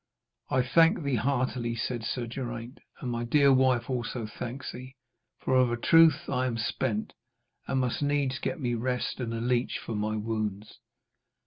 'I 0.49 0.63
thank 0.63 1.03
thee 1.03 1.17
heartily,' 1.17 1.75
said 1.75 2.03
Sir 2.03 2.25
Geraint, 2.25 2.79
'and 3.01 3.11
my 3.11 3.23
dear 3.23 3.53
wife 3.53 3.87
also 3.87 4.25
thanks 4.25 4.71
thee. 4.71 4.95
For 5.41 5.53
of 5.55 5.71
a 5.71 5.77
truth 5.77 6.27
I 6.27 6.47
am 6.47 6.57
spent, 6.57 7.13
and 7.67 7.81
must 7.81 8.01
needs 8.01 8.39
get 8.39 8.59
me 8.59 8.73
rest 8.73 9.19
and 9.19 9.31
a 9.31 9.39
leech 9.39 9.77
for 9.77 9.93
my 9.93 10.15
wounds.' 10.17 10.79